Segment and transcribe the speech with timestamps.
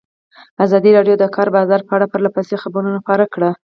[0.65, 3.49] ازادي راډیو د د کار بازار په اړه پرله پسې خبرونه خپاره کړي.